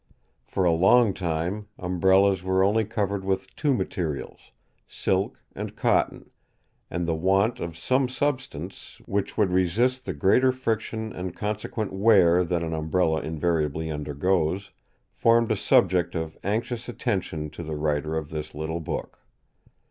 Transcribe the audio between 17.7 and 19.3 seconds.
writer of this little book.